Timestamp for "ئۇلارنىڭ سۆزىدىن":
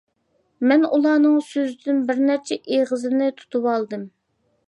0.95-2.01